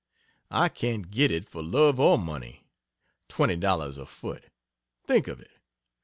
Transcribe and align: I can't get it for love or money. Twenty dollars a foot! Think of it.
I 0.49 0.67
can't 0.69 1.11
get 1.11 1.29
it 1.29 1.47
for 1.47 1.61
love 1.61 1.99
or 1.99 2.17
money. 2.17 2.65
Twenty 3.27 3.55
dollars 3.55 3.99
a 3.99 4.07
foot! 4.07 4.45
Think 5.05 5.27
of 5.27 5.39
it. 5.39 5.51